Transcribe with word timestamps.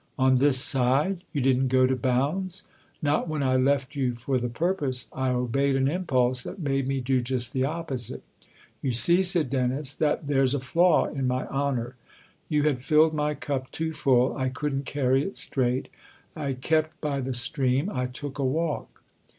"On 0.27 0.39
this 0.39 0.57
side? 0.57 1.23
You 1.31 1.41
didn't 1.41 1.67
go 1.67 1.85
to 1.85 1.95
Bounds?"" 1.95 2.63
Not 3.03 3.27
when 3.27 3.43
I 3.43 3.55
left 3.55 3.95
you 3.95 4.15
for 4.15 4.39
the 4.39 4.49
purpose. 4.49 5.05
I 5.13 5.29
obeyed 5.29 5.75
an 5.75 5.87
impulse 5.87 6.41
that 6.41 6.57
made 6.57 6.87
me 6.87 6.99
do 7.01 7.21
just 7.21 7.53
the 7.53 7.65
opposite. 7.65 8.23
You 8.81 8.93
see," 8.93 9.21
said 9.21 9.51
Dennis, 9.51 9.93
"that 9.93 10.25
there's 10.25 10.55
a 10.55 10.59
flaw 10.59 11.05
in 11.05 11.27
my 11.27 11.45
honour! 11.49 11.97
You 12.49 12.63
had 12.63 12.81
filled 12.81 13.13
my 13.13 13.35
cup 13.35 13.69
too 13.69 13.93
full 13.93 14.35
I 14.35 14.49
couldn't 14.49 14.87
carry 14.87 15.21
it 15.23 15.37
straight. 15.37 15.87
I 16.35 16.53
kept 16.53 16.99
by 16.99 17.21
the 17.21 17.35
stream 17.35 17.87
I 17.93 18.07
took 18.07 18.39
a 18.39 18.43
walk." 18.43 19.03